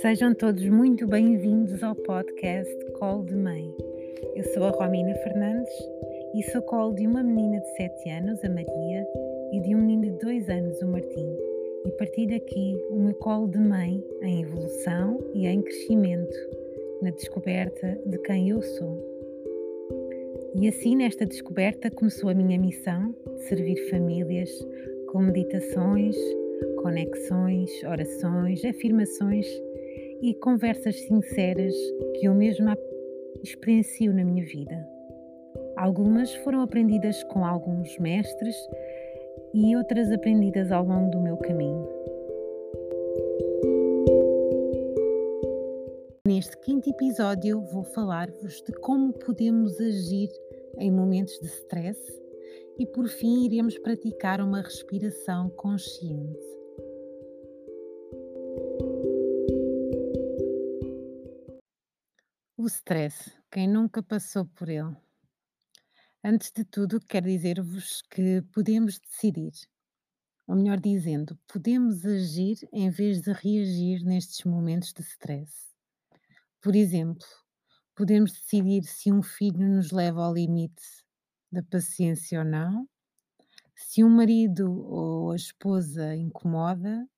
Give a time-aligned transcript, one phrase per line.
[0.00, 3.70] Sejam todos muito bem-vindos ao podcast Colo de Mãe.
[4.34, 5.72] Eu sou a Romina Fernandes
[6.34, 9.06] e sou colo de uma menina de 7 anos, a Maria,
[9.52, 11.36] e de um menino de 2 anos, o Martim.
[11.84, 16.34] E partilho aqui o meu colo de mãe em evolução e em crescimento,
[17.02, 18.98] na descoberta de quem eu sou.
[20.54, 24.50] E assim, nesta descoberta, começou a minha missão de servir famílias
[25.12, 26.16] com meditações,
[26.82, 29.46] conexões, orações, afirmações
[30.22, 31.74] e conversas sinceras
[32.14, 32.76] que eu mesma
[33.42, 34.86] experiencio na minha vida.
[35.76, 38.56] Algumas foram aprendidas com alguns mestres
[39.54, 41.88] e outras aprendidas ao longo do meu caminho.
[46.26, 50.28] Neste quinto episódio, vou falar-vos de como podemos agir
[50.78, 51.98] em momentos de stress
[52.78, 56.59] e, por fim, iremos praticar uma respiração consciente.
[62.62, 64.94] O stress, quem nunca passou por ele?
[66.22, 69.52] Antes de tudo, quero dizer-vos que podemos decidir,
[70.46, 75.74] ou melhor dizendo, podemos agir em vez de reagir nestes momentos de stress.
[76.60, 77.26] Por exemplo,
[77.96, 80.84] podemos decidir se um filho nos leva ao limite
[81.50, 82.86] da paciência ou não,
[83.74, 87.08] se um marido ou a esposa incomoda,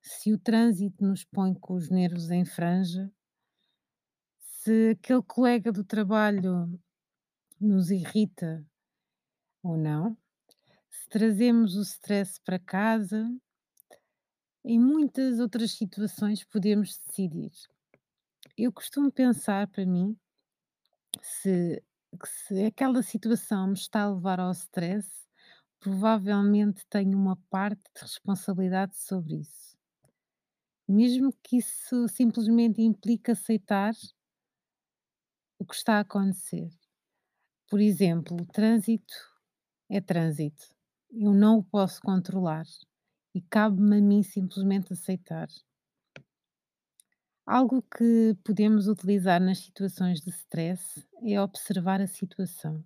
[0.00, 3.12] se o trânsito nos põe com os nervos em franja
[4.62, 6.80] se aquele colega do trabalho
[7.60, 8.64] nos irrita
[9.60, 10.16] ou não,
[10.88, 13.28] se trazemos o stress para casa,
[14.64, 17.50] em muitas outras situações podemos decidir.
[18.56, 20.16] Eu costumo pensar para mim
[21.20, 21.82] se,
[22.24, 25.10] se aquela situação me está a levar ao stress,
[25.80, 29.76] provavelmente tenho uma parte de responsabilidade sobre isso.
[30.88, 33.92] Mesmo que isso simplesmente implique aceitar
[35.62, 36.68] o que está a acontecer.
[37.70, 39.14] Por exemplo, o trânsito
[39.88, 40.64] é trânsito.
[41.08, 42.66] Eu não o posso controlar
[43.32, 45.48] e cabe-me a mim simplesmente aceitar.
[47.46, 52.84] Algo que podemos utilizar nas situações de stress é observar a situação.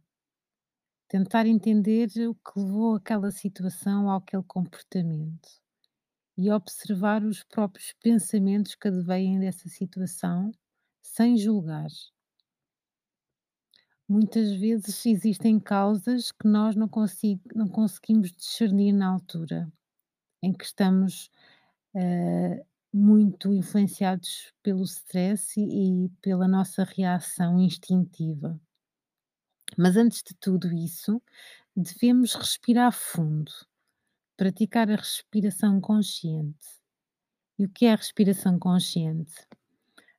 [1.09, 5.48] Tentar entender o que levou aquela situação àquele comportamento
[6.36, 10.53] e observar os próprios pensamentos que advêm dessa situação
[11.00, 11.88] sem julgar.
[14.09, 19.71] Muitas vezes existem causas que nós não, consigo, não conseguimos discernir na altura,
[20.41, 21.28] em que estamos
[21.94, 28.61] uh, muito influenciados pelo stress e, e pela nossa reação instintiva.
[29.77, 31.21] Mas antes de tudo isso,
[31.75, 33.50] devemos respirar fundo,
[34.37, 36.81] praticar a respiração consciente.
[37.59, 39.34] E o que é a respiração consciente?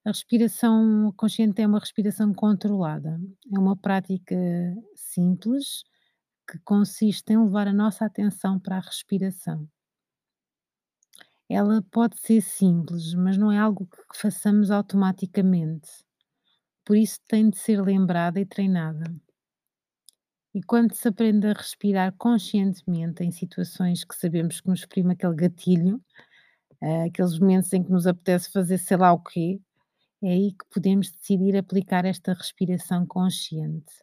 [0.08, 3.20] A respiração consciente é uma respiração controlada.
[3.54, 4.38] É uma prática
[4.96, 5.84] simples
[6.50, 9.68] que consiste em levar a nossa atenção para a respiração.
[11.50, 15.90] Ela pode ser simples, mas não é algo que façamos automaticamente.
[16.86, 19.14] Por isso tem de ser lembrada e treinada.
[20.56, 25.36] E quando se aprende a respirar conscientemente em situações que sabemos que nos exprime aquele
[25.36, 26.02] gatilho,
[26.82, 29.60] eh, aqueles momentos em que nos apetece fazer sei lá o quê,
[30.22, 33.94] é aí que podemos decidir aplicar esta respiração consciente.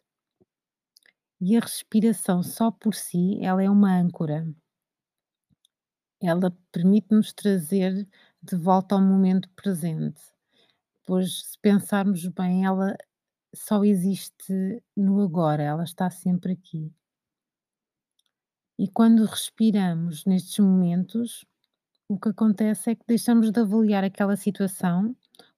[1.41, 4.47] E a respiração só por si, ela é uma âncora.
[6.21, 8.07] Ela permite-nos trazer
[8.41, 10.21] de volta ao momento presente.
[11.05, 12.95] Pois, se pensarmos bem, ela
[13.53, 16.91] só existe no agora, ela está sempre aqui.
[18.79, 21.45] E quando respiramos nestes momentos,
[22.07, 25.15] o que acontece é que deixamos de avaliar aquela situação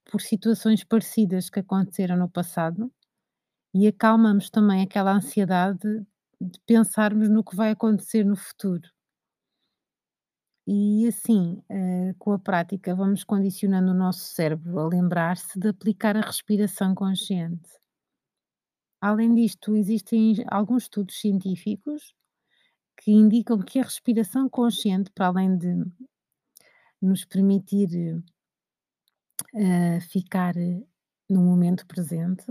[0.10, 2.92] por situações parecidas que aconteceram no passado
[3.74, 6.06] e acalmamos também aquela ansiedade
[6.42, 8.90] de pensarmos no que vai acontecer no futuro.
[10.68, 16.16] E assim, eh, com a prática, vamos condicionando o nosso cérebro a lembrar-se de aplicar
[16.16, 17.70] a respiração consciente.
[19.02, 22.14] Além disto, existem alguns estudos científicos
[22.98, 25.74] que indicam que a respiração consciente, para além de
[27.02, 27.90] nos permitir
[30.10, 30.84] ficar eh,
[31.30, 32.46] no momento presente,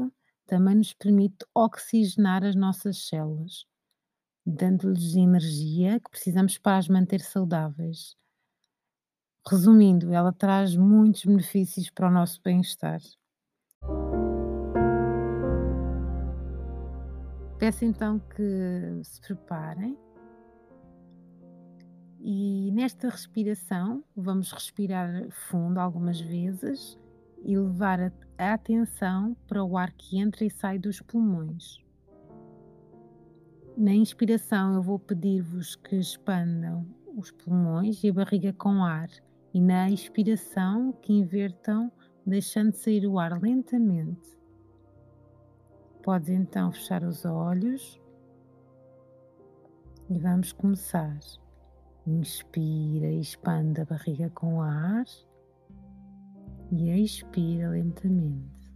[0.46, 3.66] também nos permite oxigenar as nossas células,
[4.44, 8.16] dando-lhes energia que precisamos para as manter saudáveis.
[9.48, 13.00] Resumindo, ela traz muitos benefícios para o nosso bem-estar.
[17.58, 19.96] Peço então que se preparem
[22.76, 26.98] nesta respiração, vamos respirar fundo algumas vezes
[27.42, 27.98] e levar
[28.36, 31.82] a, atenção para o ar que entra e sai dos pulmões.
[33.78, 36.86] Na inspiração, eu vou pedir-vos que expandam
[37.16, 39.08] os pulmões e a barriga com ar,
[39.54, 41.90] e na expiração, que invertam,
[42.26, 44.36] deixando sair o ar lentamente.
[46.02, 47.98] Podes então fechar os olhos
[50.10, 51.18] e vamos começar.
[52.06, 55.04] Inspira expande a barriga com ar
[56.70, 58.72] e expira lentamente.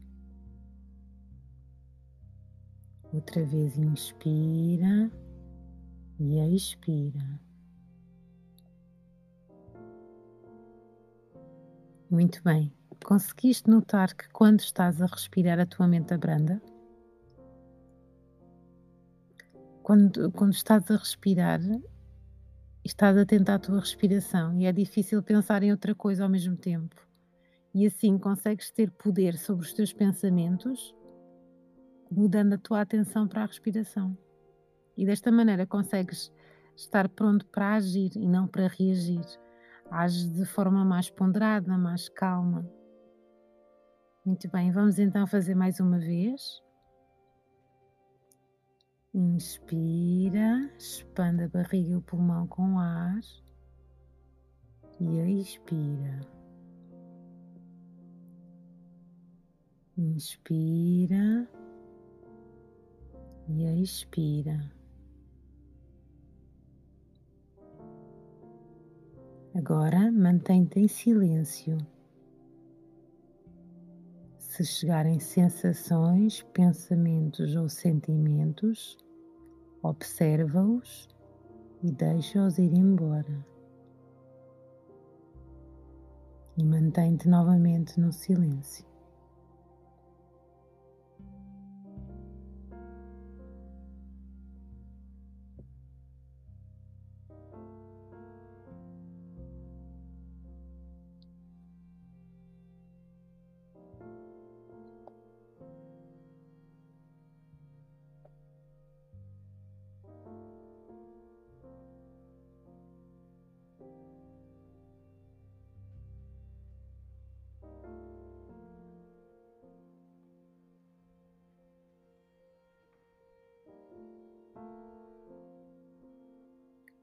[3.12, 5.10] Outra vez inspira
[6.18, 7.40] e expira.
[12.10, 12.72] Muito bem.
[13.04, 16.60] Conseguiste notar que quando estás a respirar a tua mente abranda?
[19.84, 21.60] Quando, quando estás a respirar,
[22.90, 26.96] estás atento à tua respiração e é difícil pensar em outra coisa ao mesmo tempo.
[27.72, 30.92] E assim consegues ter poder sobre os teus pensamentos,
[32.10, 34.18] mudando a tua atenção para a respiração.
[34.96, 36.32] E desta maneira consegues
[36.76, 39.24] estar pronto para agir e não para reagir.
[39.88, 42.68] Age de forma mais ponderada, mais calma.
[44.26, 46.60] Muito bem, vamos então fazer mais uma vez.
[49.12, 53.20] Inspira, expanda a barriga e o pulmão com ar
[55.00, 56.20] e expira.
[59.98, 61.48] Inspira
[63.48, 64.72] e expira.
[69.56, 71.76] Agora mantém-te em silêncio.
[74.50, 78.98] Se chegarem sensações, pensamentos ou sentimentos,
[79.80, 81.08] observa-os
[81.84, 83.46] e deixa-os ir embora.
[86.56, 88.89] E mantém-te novamente no silêncio.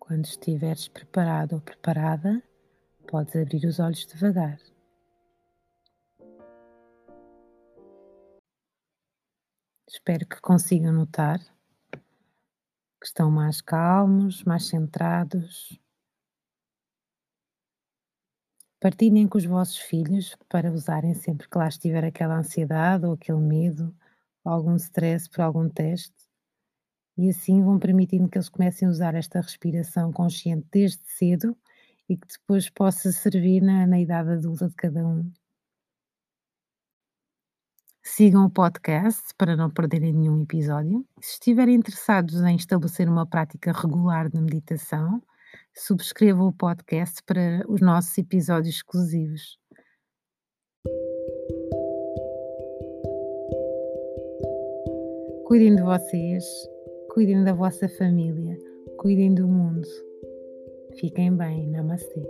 [0.07, 2.42] Quando estiveres preparado ou preparada,
[3.09, 4.57] podes abrir os olhos devagar.
[9.86, 11.39] Espero que consigam notar
[11.92, 15.77] que estão mais calmos, mais centrados.
[18.80, 23.39] Partilhem com os vossos filhos para usarem sempre que lá estiver aquela ansiedade ou aquele
[23.39, 23.94] medo,
[24.45, 26.17] algum stress por algum teste
[27.18, 31.58] e assim vão permitindo que eles comecem a usar esta respiração consciente desde cedo
[32.08, 35.30] e que depois possa servir na, na idade adulta de cada um.
[38.04, 41.06] Sigam o podcast para não perderem nenhum episódio.
[41.19, 45.22] Se estiverem interessados em estabelecer uma prática regular de meditação,
[45.75, 49.59] subscrevam o podcast para os nossos episódios exclusivos.
[55.45, 56.44] Cuidem de vocês
[57.18, 58.59] Cuidem da vossa família,
[59.00, 59.88] cuidem do mundo.
[61.00, 62.21] Fiquem bem, namastê.